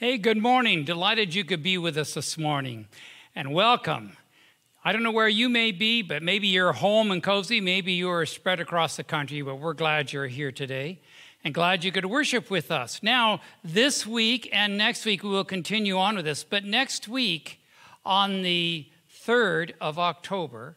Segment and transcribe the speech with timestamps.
[0.00, 0.84] Hey, good morning.
[0.84, 2.86] Delighted you could be with us this morning.
[3.34, 4.16] And welcome.
[4.84, 7.60] I don't know where you may be, but maybe you're home and cozy.
[7.60, 11.00] Maybe you are spread across the country, but we're glad you're here today
[11.42, 13.02] and glad you could worship with us.
[13.02, 16.44] Now, this week and next week, we will continue on with this.
[16.44, 17.60] But next week,
[18.06, 18.86] on the
[19.26, 20.76] 3rd of October,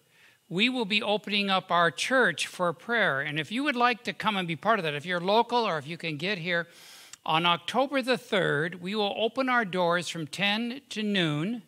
[0.49, 3.21] we will be opening up our church for prayer.
[3.21, 5.59] And if you would like to come and be part of that, if you're local
[5.59, 6.65] or if you can get here,
[7.25, 11.61] on October the 3rd, we will open our doors from 10 to noon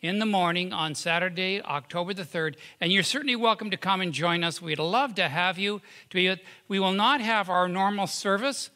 [0.00, 2.56] in the morning on Saturday, October the 3rd.
[2.80, 4.62] And you're certainly welcome to come and join us.
[4.62, 5.82] We'd love to have you.
[6.10, 8.70] To be, we will not have our normal service,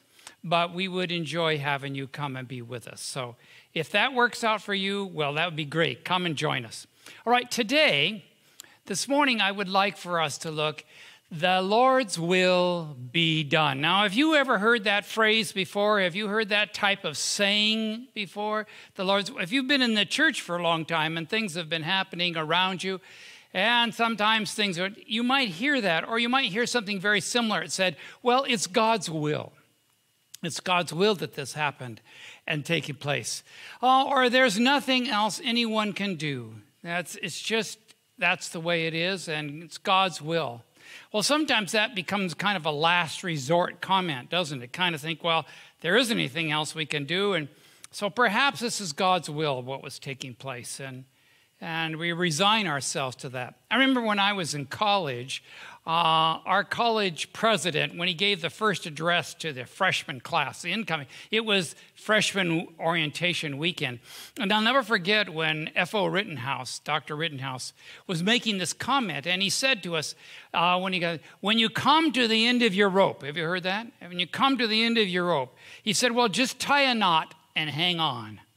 [0.44, 3.00] but we would enjoy having you come and be with us.
[3.00, 3.36] So
[3.72, 6.04] if that works out for you, well, that would be great.
[6.04, 6.86] Come and join us.
[7.26, 8.24] All right, today,
[8.86, 10.84] this morning, I would like for us to look
[11.32, 13.80] the Lord's will be done.
[13.80, 16.00] Now, have you ever heard that phrase before?
[16.00, 18.66] Have you heard that type of saying before?
[18.96, 21.68] The Lord's, if you've been in the church for a long time and things have
[21.68, 23.00] been happening around you,
[23.54, 27.62] and sometimes things are, you might hear that, or you might hear something very similar.
[27.62, 29.52] It said, well, it's God's will.
[30.42, 32.00] It's God's will that this happened
[32.46, 33.44] and taking place.
[33.82, 36.54] Oh, or there's nothing else anyone can do.
[36.82, 37.78] That's, it's just,
[38.18, 40.62] that's the way it is, and it's God's will.
[41.12, 44.72] Well, sometimes that becomes kind of a last resort comment, doesn't it?
[44.72, 45.46] Kind of think, well,
[45.80, 47.34] there isn't anything else we can do.
[47.34, 47.48] And
[47.90, 50.80] so perhaps this is God's will, what was taking place.
[50.80, 51.04] And,
[51.60, 53.54] and we resign ourselves to that.
[53.70, 55.42] I remember when I was in college,
[55.86, 60.72] uh, our college president, when he gave the first address to the freshman class, the
[60.72, 63.98] incoming, it was freshman orientation weekend.
[64.38, 66.06] And I'll never forget when F.O.
[66.06, 67.16] Rittenhouse, Dr.
[67.16, 67.72] Rittenhouse,
[68.06, 69.26] was making this comment.
[69.26, 70.14] And he said to us,
[70.54, 73.44] uh, when, he got, when you come to the end of your rope, have you
[73.44, 73.86] heard that?
[74.00, 76.94] When you come to the end of your rope, he said, well, just tie a
[76.94, 78.40] knot and hang on.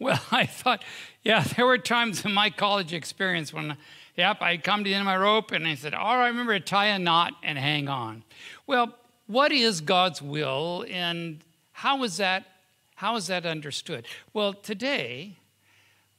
[0.00, 0.82] Well, I thought,
[1.22, 3.76] yeah, there were times in my college experience when
[4.20, 6.58] Yep, I'd come to the end of my rope and I said, All right, remember
[6.58, 8.22] to tie a knot and hang on.
[8.66, 8.94] Well,
[9.26, 12.44] what is God's will and how is that,
[12.96, 14.06] how is that understood?
[14.34, 15.38] Well, today,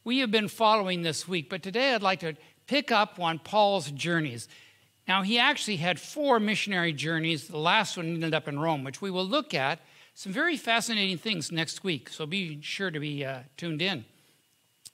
[0.04, 2.34] we have been following this week, but today I'd like to
[2.66, 4.48] pick up on Paul's journeys.
[5.08, 7.48] Now, he actually had four missionary journeys.
[7.48, 9.80] The last one ended up in Rome, which we will look at
[10.16, 12.10] some very fascinating things next week.
[12.10, 14.06] So be sure to be uh, tuned in.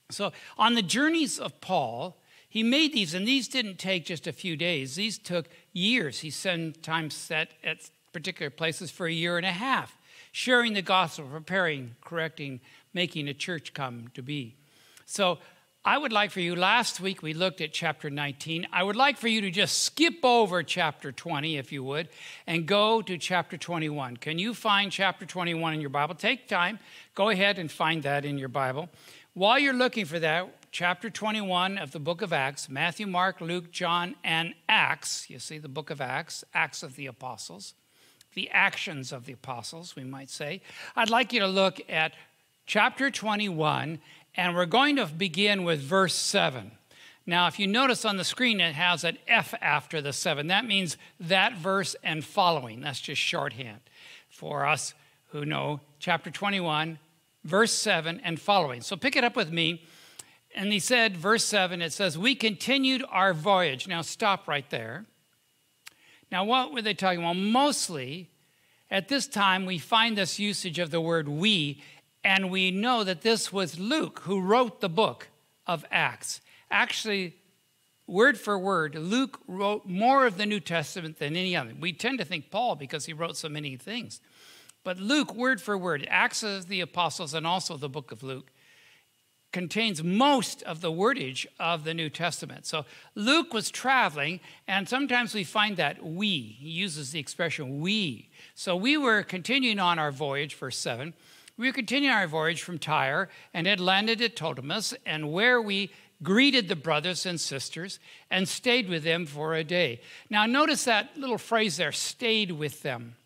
[0.10, 4.32] So, on the journeys of Paul, he made these, and these didn't take just a
[4.32, 4.96] few days.
[4.96, 6.20] These took years.
[6.20, 9.98] He sometimes sat at particular places for a year and a half,
[10.32, 12.62] sharing the gospel, preparing, correcting,
[12.94, 14.56] making a church come to be.
[15.06, 15.40] So
[15.88, 18.68] I would like for you, last week we looked at chapter 19.
[18.74, 22.10] I would like for you to just skip over chapter 20, if you would,
[22.46, 24.18] and go to chapter 21.
[24.18, 26.16] Can you find chapter 21 in your Bible?
[26.16, 26.80] Take time,
[27.16, 28.90] go ahead and find that in your Bible.
[29.38, 33.70] While you're looking for that, chapter 21 of the book of Acts Matthew, Mark, Luke,
[33.70, 35.30] John, and Acts.
[35.30, 37.76] You see the book of Acts, Acts of the Apostles,
[38.34, 40.64] the actions of the apostles, we might say.
[40.96, 42.14] I'd like you to look at
[42.66, 44.00] chapter 21,
[44.34, 46.72] and we're going to begin with verse 7.
[47.28, 50.48] Now, if you notice on the screen, it has an F after the 7.
[50.48, 52.82] That means that verse and following.
[52.82, 53.82] That's just shorthand
[54.30, 54.96] for us
[55.28, 56.98] who know chapter 21,
[57.48, 58.82] verse 7 and following.
[58.82, 59.84] So pick it up with me
[60.56, 63.88] and he said, verse 7, it says, We continued our voyage.
[63.88, 65.06] Now, stop right there.
[66.32, 67.38] Now, what were they talking about?
[67.38, 68.30] Mostly
[68.90, 71.82] at this time, we find this usage of the word we,
[72.24, 75.30] and we know that this was Luke who wrote the book
[75.66, 76.42] of Acts.
[76.72, 77.36] Actually,
[78.08, 81.74] word for word, Luke wrote more of the New Testament than any other.
[81.80, 84.22] We tend to think Paul because he wrote so many things.
[84.88, 88.54] But Luke, word for word, Acts of the Apostles and also the book of Luke,
[89.52, 92.66] contains most of the wordage of the New Testament.
[92.66, 96.56] So Luke was traveling, and sometimes we find that we.
[96.58, 98.30] He uses the expression we.
[98.56, 101.14] So we were continuing on our voyage, verse 7.
[101.58, 105.92] We were continuing our voyage from Tyre and had landed at Ptolemais, and where we
[106.24, 108.00] greeted the brothers and sisters
[108.32, 110.00] and stayed with them for a day.
[110.30, 113.18] Now, notice that little phrase there stayed with them.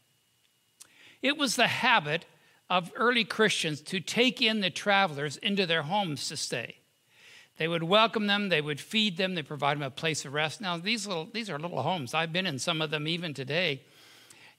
[1.21, 2.25] It was the habit
[2.69, 6.77] of early Christians to take in the travelers into their homes to stay.
[7.57, 10.61] They would welcome them, they would feed them, they provide them a place of rest.
[10.61, 12.13] Now, these, little, these are little homes.
[12.13, 13.83] I've been in some of them even today.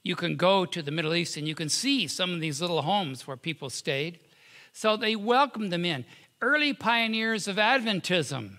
[0.03, 2.83] You can go to the Middle East and you can see some of these little
[2.83, 4.19] homes where people stayed.
[4.71, 6.05] So they welcomed them in.
[6.41, 8.57] Early pioneers of Adventism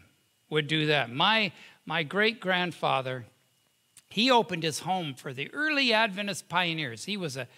[0.51, 1.13] would do that.
[1.13, 1.53] My,
[1.87, 3.27] my great grandfather,
[4.09, 7.05] he opened his home for the early Adventist pioneers.
[7.05, 7.49] He was a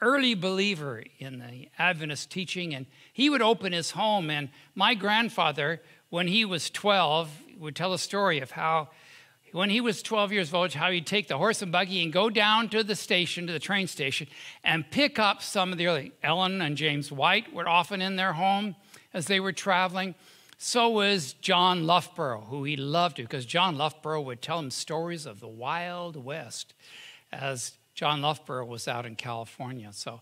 [0.00, 4.30] early believer in the Adventist teaching, and he would open his home.
[4.30, 5.80] And my grandfather,
[6.10, 8.88] when he was 12, would tell a story of how,
[9.52, 12.12] when he was 12 years of old, how he'd take the horse and buggy and
[12.12, 14.26] go down to the station, to the train station,
[14.62, 16.12] and pick up some of the early.
[16.22, 18.76] Ellen and James White were often in their home
[19.12, 20.14] as they were traveling.
[20.58, 25.40] So was John Loughborough, who he loved because John Loughborough would tell him stories of
[25.40, 26.74] the Wild West
[27.32, 29.90] as John Loughborough was out in California.
[29.92, 30.20] So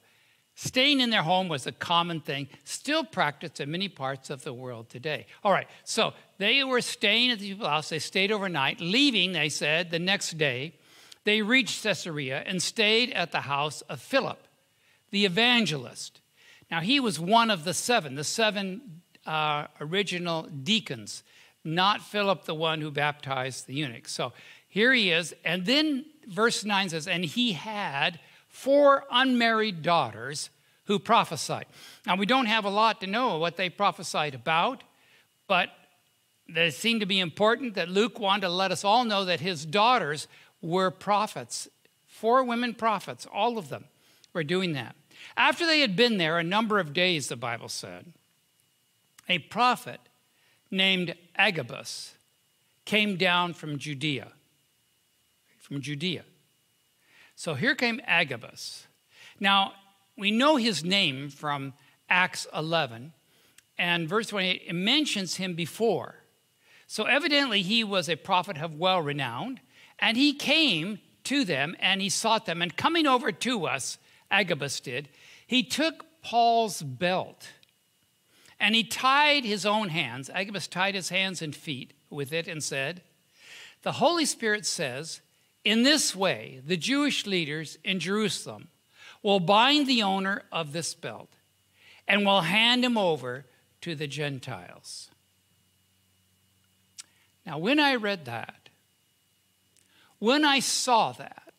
[0.54, 4.52] staying in their home was a common thing, still practiced in many parts of the
[4.52, 5.26] world today.
[5.42, 7.88] All right, so they were staying at the people's house.
[7.88, 10.74] They stayed overnight, leaving, they said, the next day.
[11.24, 14.46] They reached Caesarea and stayed at the house of Philip,
[15.10, 16.20] the evangelist.
[16.70, 21.22] Now, he was one of the seven, the seven uh, original deacons,
[21.64, 24.08] not Philip, the one who baptized the eunuch.
[24.08, 24.32] So
[24.68, 25.34] here he is.
[25.44, 30.50] And then verse 9 says, And he had four unmarried daughters
[30.84, 31.66] who prophesied.
[32.06, 34.82] Now, we don't have a lot to know what they prophesied about,
[35.46, 35.70] but
[36.48, 39.64] it seemed to be important that Luke wanted to let us all know that his
[39.64, 40.28] daughters
[40.60, 41.68] were prophets.
[42.06, 43.84] Four women prophets, all of them
[44.32, 44.96] were doing that.
[45.36, 48.12] After they had been there a number of days, the Bible said,
[49.28, 50.00] a prophet
[50.70, 52.14] named Agabus
[52.84, 54.32] came down from Judea.
[55.72, 56.24] From Judea.
[57.34, 58.86] So here came Agabus.
[59.40, 59.72] Now,
[60.18, 61.72] we know his name from
[62.10, 63.14] Acts 11,
[63.78, 66.16] and verse 28, it mentions him before.
[66.86, 69.62] So evidently, he was a prophet of well renowned,
[69.98, 72.60] and he came to them and he sought them.
[72.60, 73.96] And coming over to us,
[74.30, 75.08] Agabus did,
[75.46, 77.48] he took Paul's belt
[78.60, 80.28] and he tied his own hands.
[80.28, 83.00] Agabus tied his hands and feet with it and said,
[83.80, 85.22] The Holy Spirit says,
[85.64, 88.68] In this way, the Jewish leaders in Jerusalem
[89.22, 91.30] will bind the owner of this belt
[92.08, 93.46] and will hand him over
[93.82, 95.10] to the Gentiles.
[97.46, 98.68] Now, when I read that,
[100.18, 101.52] when I saw that,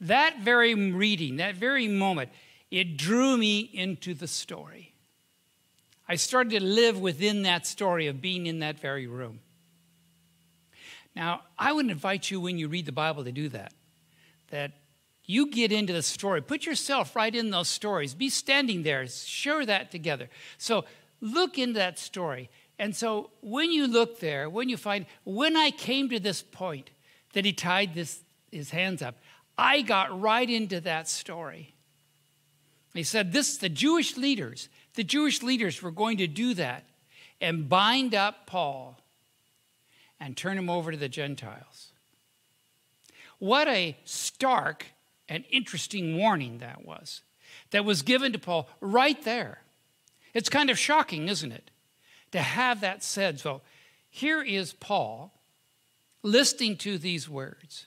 [0.00, 2.30] that very reading, that very moment,
[2.70, 4.94] it drew me into the story.
[6.08, 9.40] I started to live within that story of being in that very room.
[11.14, 13.72] Now, I would invite you when you read the Bible to do that.
[14.50, 14.72] That
[15.24, 19.64] you get into the story, put yourself right in those stories, be standing there, share
[19.66, 20.28] that together.
[20.58, 20.84] So
[21.20, 22.50] look into that story.
[22.78, 26.90] And so when you look there, when you find, when I came to this point
[27.34, 28.20] that he tied this,
[28.50, 29.16] his hands up,
[29.56, 31.74] I got right into that story.
[32.94, 36.84] He said, This, the Jewish leaders, the Jewish leaders were going to do that
[37.40, 38.99] and bind up Paul
[40.20, 41.92] and turn him over to the Gentiles.
[43.38, 44.86] What a stark
[45.28, 47.22] and interesting warning that was,
[47.70, 49.62] that was given to Paul right there.
[50.34, 51.70] It's kind of shocking, isn't it,
[52.32, 53.40] to have that said.
[53.40, 53.62] So
[54.10, 55.32] here is Paul
[56.22, 57.86] listening to these words.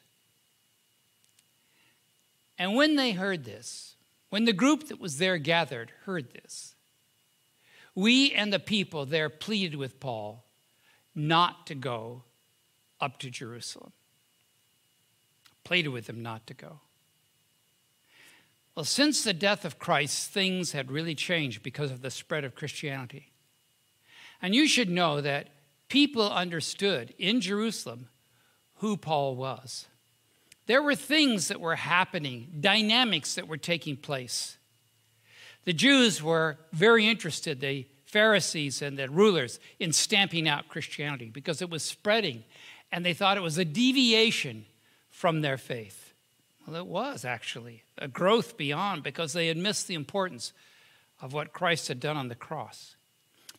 [2.57, 3.95] And when they heard this,
[4.29, 6.75] when the group that was there gathered heard this,
[7.93, 10.43] we and the people there pleaded with Paul
[11.15, 12.23] not to go
[12.99, 13.91] up to Jerusalem.
[15.63, 16.79] Pleaded with him not to go.
[18.75, 22.55] Well, since the death of Christ, things had really changed because of the spread of
[22.55, 23.31] Christianity.
[24.41, 25.49] And you should know that
[25.89, 28.09] people understood in Jerusalem
[28.75, 29.87] who Paul was.
[30.65, 34.57] There were things that were happening, dynamics that were taking place.
[35.65, 41.63] The Jews were very interested, the Pharisees and the rulers, in stamping out Christianity because
[41.63, 42.43] it was spreading
[42.91, 44.65] and they thought it was a deviation
[45.09, 46.13] from their faith.
[46.67, 50.53] Well, it was actually a growth beyond because they had missed the importance
[51.21, 52.95] of what Christ had done on the cross.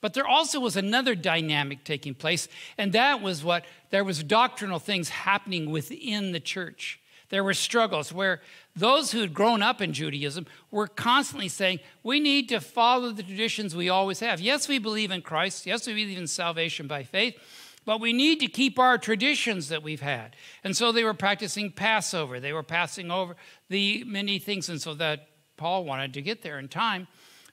[0.01, 2.47] But there also was another dynamic taking place,
[2.79, 7.01] and that was what there was doctrinal things happening within the church.
[7.35, 8.41] There were struggles where
[8.77, 13.25] those who had grown up in Judaism were constantly saying, We need to follow the
[13.25, 14.41] traditions we always have.
[14.41, 15.67] Yes, we believe in Christ.
[15.67, 17.37] Yes, we believe in salvation by faith.
[17.85, 20.37] But we need to keep our traditions that we've had.
[20.63, 22.39] And so they were practicing Passover.
[22.39, 23.35] They were passing over
[23.69, 24.69] the many things.
[24.69, 25.27] And so that
[25.57, 27.09] Paul wanted to get there in time.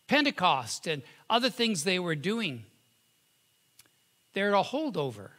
[0.05, 2.65] Pentecost and other things they were doing.
[4.33, 5.29] They're a holdover.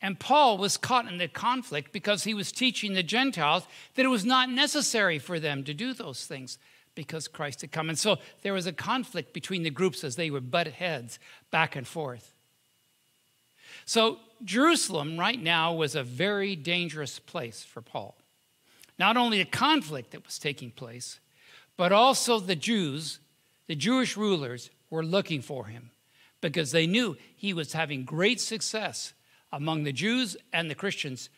[0.00, 4.08] And Paul was caught in the conflict because he was teaching the Gentiles that it
[4.08, 6.58] was not necessary for them to do those things
[6.94, 7.88] because Christ had come.
[7.88, 11.18] And so there was a conflict between the groups as they were butt heads
[11.50, 12.34] back and forth.
[13.84, 18.16] So Jerusalem right now was a very dangerous place for Paul.
[18.98, 21.20] Not only a conflict that was taking place,
[21.78, 23.20] But also the Jews,
[23.68, 25.92] the Jewish rulers, were looking for him
[26.40, 29.14] because they knew he was having great success
[29.52, 31.30] among the Jews and the Christians,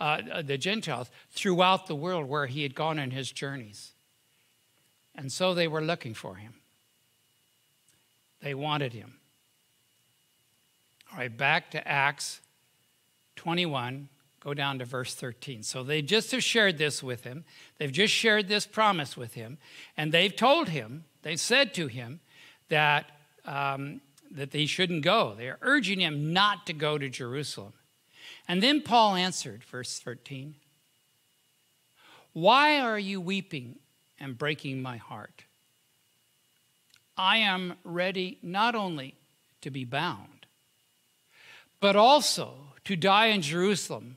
[0.00, 3.92] uh, uh the Gentiles, throughout the world where he had gone on his journeys.
[5.14, 6.54] And so they were looking for him.
[8.40, 9.14] They wanted him.
[11.12, 12.40] All right, back to Acts
[13.36, 14.08] 21,
[14.40, 15.62] go down to verse 13.
[15.62, 17.44] So they just have shared this with him.
[17.78, 19.58] They've just shared this promise with him.
[19.96, 22.20] And they've told him, they said to him
[22.68, 23.10] that,
[23.44, 25.34] um, that they shouldn't go.
[25.36, 27.72] They are urging him not to go to Jerusalem.
[28.46, 30.56] And then Paul answered, verse 13,
[32.32, 33.78] Why are you weeping
[34.18, 35.44] and breaking my heart?
[37.16, 39.16] I am ready not only
[39.60, 40.46] to be bound,
[41.80, 42.54] but also
[42.84, 44.16] to die in Jerusalem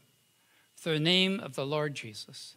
[0.75, 2.55] for the name of the Lord Jesus.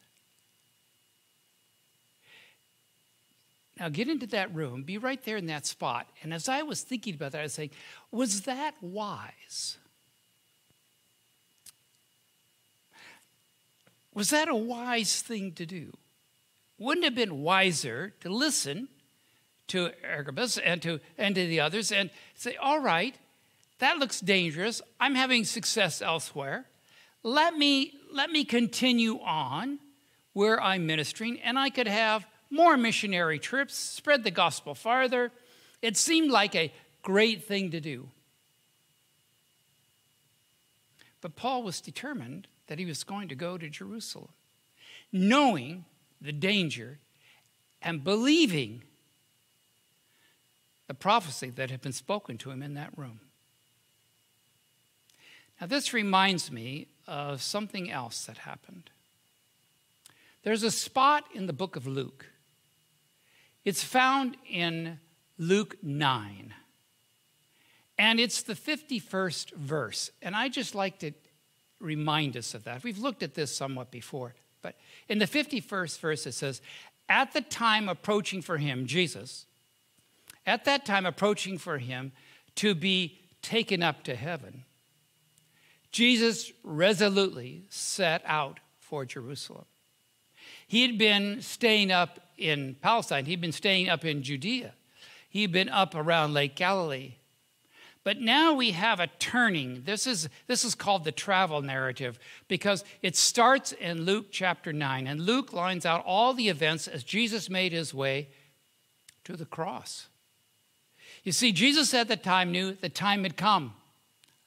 [3.78, 6.08] Now get into that room, be right there in that spot.
[6.22, 7.70] And as I was thinking about that, I was saying,
[8.10, 9.78] was that wise?
[14.14, 15.92] Was that a wise thing to do?
[16.78, 18.88] Wouldn't it have been wiser to listen
[19.68, 23.16] to Agabus and to, and to the others and say, all right,
[23.78, 24.80] that looks dangerous.
[25.00, 26.66] I'm having success elsewhere.
[27.24, 29.80] Let me, let me continue on
[30.32, 35.32] where I'm ministering, and I could have more missionary trips, spread the gospel farther.
[35.82, 36.72] It seemed like a
[37.02, 38.08] great thing to do.
[41.20, 44.30] But Paul was determined that he was going to go to Jerusalem,
[45.12, 45.84] knowing
[46.20, 46.98] the danger
[47.80, 48.82] and believing
[50.86, 53.20] the prophecy that had been spoken to him in that room.
[55.60, 58.90] Now, this reminds me of something else that happened.
[60.42, 62.26] There's a spot in the book of Luke.
[63.64, 64.98] It's found in
[65.38, 66.54] Luke 9.
[67.98, 70.10] And it's the 51st verse.
[70.20, 71.12] And I just like to
[71.80, 72.82] remind us of that.
[72.82, 74.34] We've looked at this somewhat before.
[74.62, 74.76] But
[75.08, 76.60] in the 51st verse, it says,
[77.08, 79.46] At the time approaching for him, Jesus,
[80.46, 82.12] at that time approaching for him
[82.56, 84.64] to be taken up to heaven,
[85.92, 89.66] Jesus resolutely set out for Jerusalem.
[90.74, 94.72] He had been staying up in Palestine, he'd been staying up in Judea,
[95.28, 97.14] he'd been up around Lake Galilee.
[98.02, 99.84] But now we have a turning.
[99.84, 105.06] This is, this is called the travel narrative because it starts in Luke chapter 9.
[105.06, 108.30] And Luke lines out all the events as Jesus made his way
[109.22, 110.08] to the cross.
[111.22, 113.74] You see, Jesus at the time knew the time had come.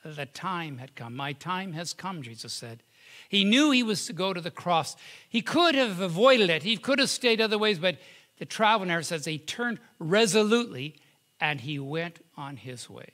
[0.03, 1.15] The time had come.
[1.15, 2.83] My time has come, Jesus said.
[3.29, 4.95] He knew he was to go to the cross.
[5.27, 7.97] He could have avoided it, he could have stayed other ways, but
[8.37, 10.95] the travel narrative says he turned resolutely
[11.39, 13.11] and he went on his way.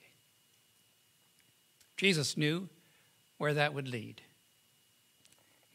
[1.97, 2.69] Jesus knew
[3.37, 4.21] where that would lead.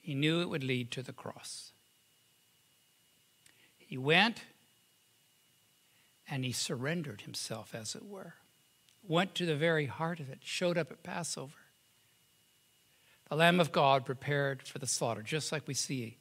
[0.00, 1.72] He knew it would lead to the cross.
[3.76, 4.42] He went
[6.30, 8.34] and he surrendered himself, as it were.
[9.02, 11.54] Went to the very heart of it, showed up at Passover.
[13.28, 16.16] The Lamb of God prepared for the slaughter, just like we see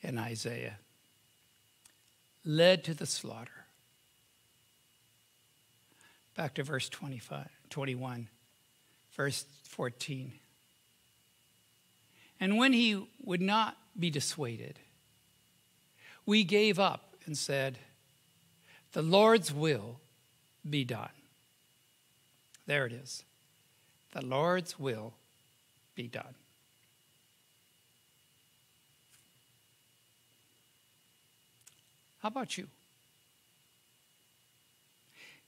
[0.00, 0.78] in Isaiah,
[2.44, 3.50] led to the slaughter.
[6.36, 8.28] Back to verse 25, 21,
[9.12, 10.32] verse 14.
[12.38, 14.78] And when he would not be dissuaded,
[16.24, 17.78] we gave up and said,
[18.92, 20.00] the Lord's will
[20.68, 21.08] be done.
[22.66, 23.24] There it is.
[24.12, 25.14] The Lord's will
[25.98, 26.36] be done.
[32.18, 32.68] How about you?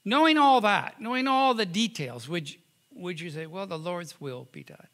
[0.05, 2.51] Knowing all that, knowing all the details, would,
[2.91, 4.89] would you say, well, the Lord's will be done?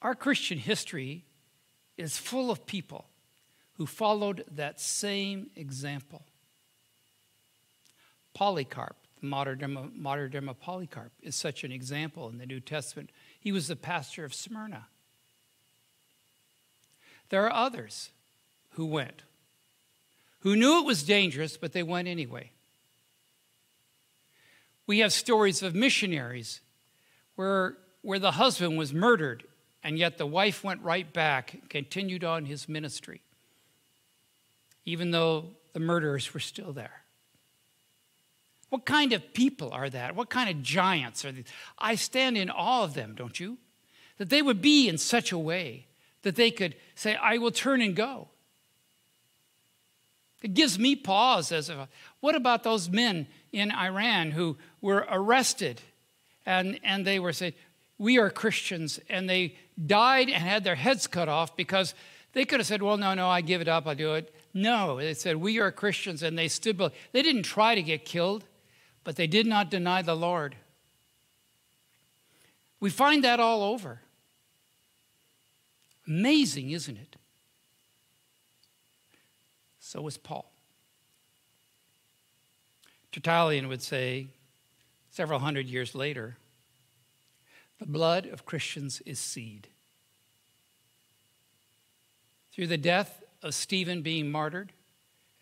[0.00, 1.24] Our Christian history
[1.96, 3.06] is full of people
[3.78, 6.24] who followed that same example.
[8.32, 13.10] Polycarp, of, martyrdom of Polycarp, is such an example in the New Testament.
[13.38, 14.86] He was the pastor of Smyrna.
[17.28, 18.10] There are others
[18.70, 19.22] who went,
[20.40, 22.52] who knew it was dangerous, but they went anyway.
[24.86, 26.60] We have stories of missionaries
[27.34, 29.44] where, where the husband was murdered,
[29.82, 33.22] and yet the wife went right back continued on his ministry
[34.86, 37.02] even though the murderers were still there.
[38.68, 40.16] What kind of people are that?
[40.16, 41.44] What kind of giants are these?
[41.78, 43.58] I stand in awe of them, don't you?
[44.18, 45.86] That they would be in such a way
[46.22, 48.28] that they could say, I will turn and go.
[50.42, 51.88] It gives me pause as a,
[52.20, 55.80] what about those men in Iran who were arrested
[56.44, 57.54] and, and they were saying,
[57.98, 59.56] we are Christians, and they
[59.86, 61.94] died and had their heads cut off because
[62.34, 64.34] they could have said, well, no, no, I give it up, I'll do it.
[64.52, 66.78] No, they said, we are Christians, and they stood,
[67.12, 68.44] they didn't try to get killed,
[69.06, 70.56] but they did not deny the Lord.
[72.80, 74.00] We find that all over.
[76.08, 77.14] Amazing, isn't it?
[79.78, 80.50] So was Paul.
[83.12, 84.26] Tertullian would say,
[85.08, 86.36] several hundred years later,
[87.78, 89.68] the blood of Christians is seed.
[92.52, 94.72] Through the death of Stephen being martyred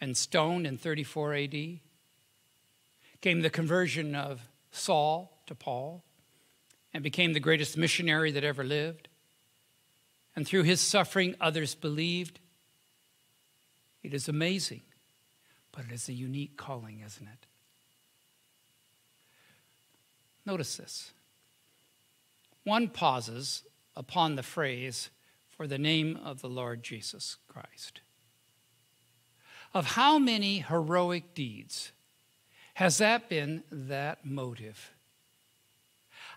[0.03, 1.81] and stoned in 34 AD,
[3.25, 6.05] came the conversion of Saul to Paul
[6.93, 9.09] and became the greatest missionary that ever lived.
[10.37, 12.39] And through his suffering, others believed.
[14.03, 14.83] It is amazing,
[15.73, 17.47] but it is a unique calling, isn't it?
[20.45, 21.15] Notice this.
[22.63, 23.63] One pauses
[23.97, 25.09] upon the phrase,
[25.49, 28.03] for the name of the Lord Jesus Christ.
[29.73, 31.93] Of how many heroic deeds
[32.75, 34.93] has that been that motive?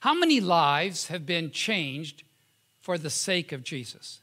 [0.01, 2.24] How many lives have been changed
[2.79, 4.22] for the sake of Jesus?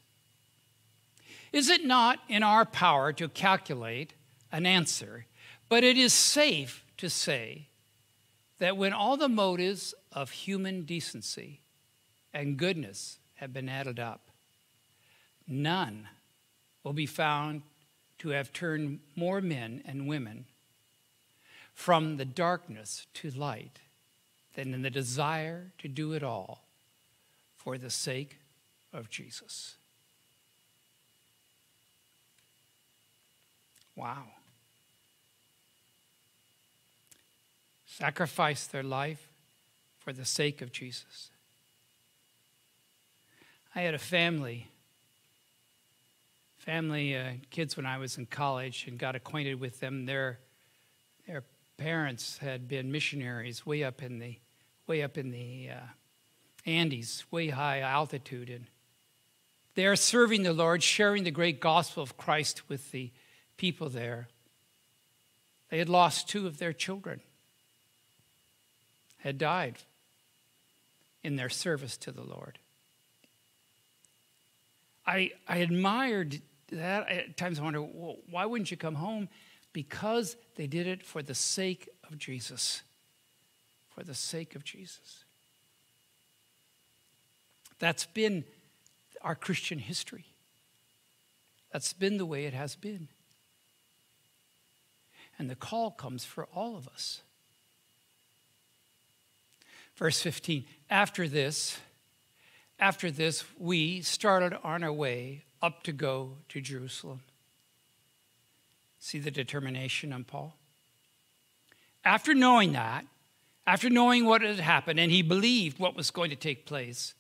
[1.53, 4.15] Is it not in our power to calculate
[4.51, 5.27] an answer,
[5.69, 7.69] but it is safe to say
[8.59, 11.61] that when all the motives of human decency
[12.33, 14.31] and goodness have been added up,
[15.49, 16.09] none
[16.85, 17.63] will be found
[18.19, 20.47] to have turned more men and women
[21.75, 23.81] from the darkness to light
[24.55, 26.65] than in the desire to do it all
[27.57, 28.39] for the sake
[28.93, 29.77] of Jesus.
[33.97, 34.25] Wow.
[37.87, 39.29] Sacrifice their life
[39.99, 41.31] for the sake of Jesus.
[43.75, 44.69] I had a family,
[46.59, 50.07] family uh, kids when I was in college and got acquainted with them.
[50.07, 50.39] Their,
[51.27, 51.43] their
[51.77, 54.39] parents had been missionaries way up in the
[54.87, 55.87] way up in the uh,
[56.67, 58.51] Andes, way high altitude.
[58.51, 58.67] And
[59.75, 63.11] they're serving the Lord, sharing the great gospel of Christ with the
[63.57, 64.29] people there.
[65.71, 67.21] They had lost two of their children,
[69.19, 69.79] had died
[71.23, 72.59] in their service to the Lord.
[75.07, 77.09] I, I admired that.
[77.11, 79.29] At times I wonder, well, why wouldn't you come home?
[79.75, 82.81] Because they did it for the sake of Jesus
[83.95, 85.25] for the sake of Jesus.
[87.79, 88.45] That's been
[89.23, 90.27] our Christian history.
[91.73, 93.09] That's been the way it has been.
[95.39, 97.23] And the call comes for all of us.
[99.97, 101.79] Verse 15 After this,
[102.79, 107.21] after this, we started on our way up to go to Jerusalem.
[109.05, 110.57] See the determination on Paul?
[112.07, 113.05] After knowing that,
[113.67, 117.13] after knowing what had happened, and he believed what was going to take place.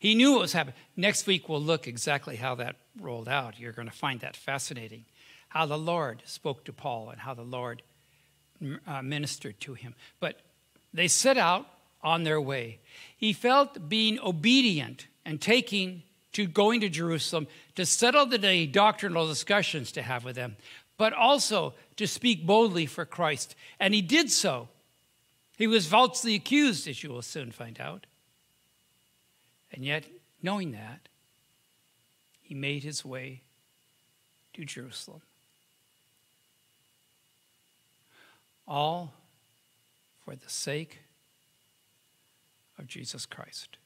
[0.00, 0.74] He knew what was happening.
[0.96, 3.56] Next week, we'll look exactly how that rolled out.
[3.56, 5.04] You're going to find that fascinating.
[5.50, 7.82] How the Lord spoke to Paul and how the Lord
[8.84, 9.94] uh, ministered to him.
[10.18, 10.40] But
[10.92, 11.68] they set out
[12.02, 12.80] on their way.
[13.16, 17.46] He felt being obedient and taking to going to Jerusalem
[17.76, 20.56] to settle the doctrinal discussions to have with them,
[20.98, 23.54] but also to speak boldly for Christ.
[23.80, 24.68] And he did so
[25.58, 28.06] he was falsely accused, as you will soon find out.
[29.72, 30.04] And yet,
[30.40, 31.08] knowing that,
[32.40, 33.42] he made his way
[34.54, 35.22] to Jerusalem.
[38.68, 39.14] All
[40.24, 41.00] for the sake
[42.78, 43.78] of Jesus Christ.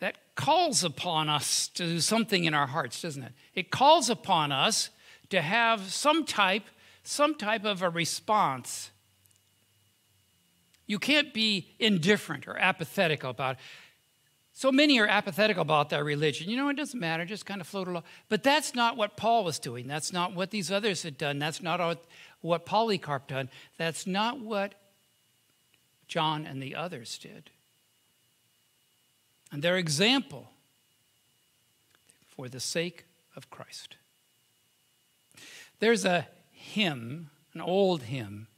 [0.00, 3.32] That calls upon us to do something in our hearts, doesn't it?
[3.56, 4.88] It calls upon us
[5.30, 6.62] to have some type
[7.02, 8.90] some type of a response.
[10.86, 13.60] You can't be indifferent or apathetic about it.
[14.52, 16.50] So many are apathetic about their religion.
[16.50, 18.02] You know, it doesn't matter, just kind of float along.
[18.28, 19.86] But that's not what Paul was doing.
[19.86, 21.38] That's not what these others had done.
[21.38, 22.06] That's not
[22.42, 23.48] what Polycarp done.
[23.78, 24.74] That's not what
[26.08, 27.50] John and the others did.
[29.50, 30.50] And their example
[32.26, 33.96] for the sake of Christ.
[35.80, 38.48] There's a hymn, an old hymn,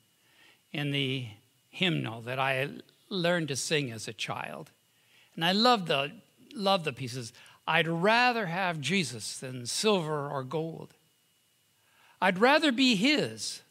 [0.72, 1.26] in the
[1.68, 2.68] hymnal that I
[3.08, 4.70] learned to sing as a child.
[5.34, 6.12] And I love the,
[6.54, 7.32] love the pieces.
[7.66, 10.94] I'd rather have Jesus than silver or gold.
[12.20, 13.62] I'd rather be his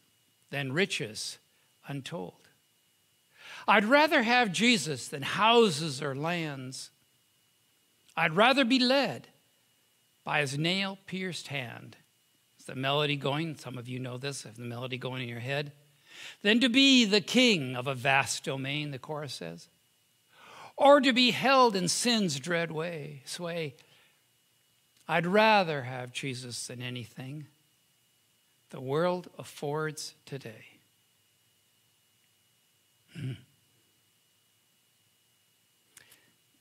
[0.49, 1.38] than riches
[1.88, 2.34] untold.
[3.67, 6.89] I'd rather have Jesus than houses or lands.
[8.19, 9.29] I'd rather be led
[10.25, 11.95] by his nail pierced hand.
[12.60, 13.55] Is the melody going?
[13.55, 15.71] Some of you know this, if the melody going in your head.
[16.41, 19.69] Than to be the king of a vast domain, the chorus says.
[20.75, 23.75] Or to be held in sin's dread way, sway.
[25.08, 27.47] I'd rather have Jesus than anything
[28.69, 30.65] the world affords today.
[33.15, 33.32] Hmm.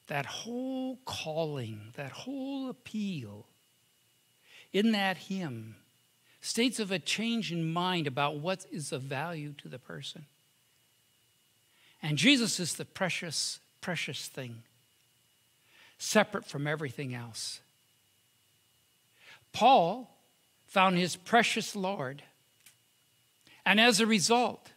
[0.08, 3.46] That whole calling, that whole appeal
[4.72, 5.76] in that hymn
[6.40, 10.26] states of a change in mind about what is of value to the person.
[12.02, 14.62] And Jesus is the precious, precious thing,
[15.98, 17.60] separate from everything else.
[19.52, 20.16] Paul
[20.66, 22.22] found his precious Lord,
[23.66, 24.70] and as a result,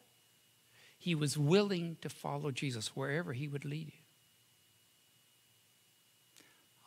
[0.97, 4.00] he was willing to follow Jesus wherever he would lead you.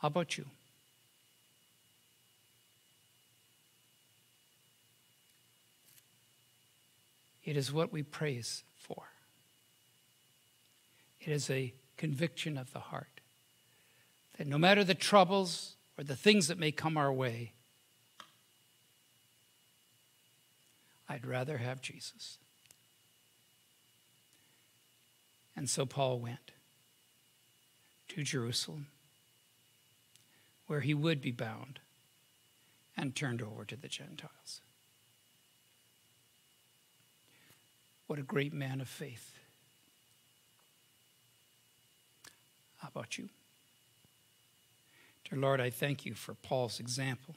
[0.05, 0.45] How about you?
[7.43, 9.01] It is what we praise for.
[11.19, 13.19] It is a conviction of the heart
[14.37, 17.53] that no matter the troubles or the things that may come our way,
[21.09, 22.37] I'd rather have Jesus.
[25.55, 26.51] And so Paul went
[28.09, 28.85] to Jerusalem,
[30.67, 31.79] where he would be bound
[32.97, 34.61] and turned over to the Gentiles.
[38.07, 39.33] What a great man of faith.
[42.77, 43.29] How about you?
[45.29, 47.35] Dear Lord, I thank you for Paul's example.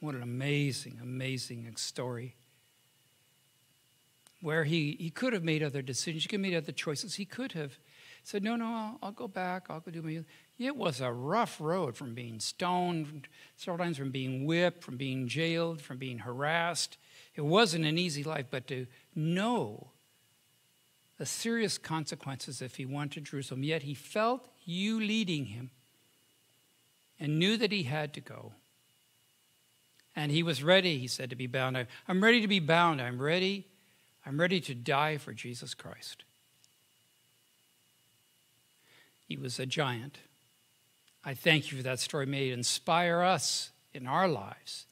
[0.00, 2.36] What an amazing, amazing story.
[4.40, 7.14] Where he, he could have made other decisions, he could have made other choices.
[7.14, 7.78] He could have
[8.22, 10.24] said, No, no, I'll, I'll go back, I'll go do my.
[10.58, 15.26] It was a rough road from being stoned, several times from being whipped, from being
[15.26, 16.96] jailed, from being harassed.
[17.34, 19.88] It wasn't an easy life, but to know
[21.18, 25.70] the serious consequences if he went to Jerusalem, yet he felt you leading him
[27.18, 28.52] and knew that he had to go.
[30.16, 31.86] And he was ready, he said, to be bound.
[32.06, 33.00] I'm ready to be bound.
[33.00, 33.66] I'm ready.
[34.24, 36.24] I'm ready to die for Jesus Christ.
[39.26, 40.18] He was a giant.
[41.24, 42.26] I thank you for that story.
[42.26, 44.86] May it inspire us in our lives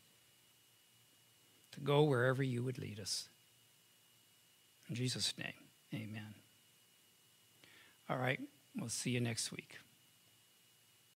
[1.73, 3.29] to go wherever you would lead us.
[4.88, 5.53] In Jesus' name,
[5.95, 6.35] amen.
[8.09, 8.40] All right,
[8.77, 9.79] we'll see you next week.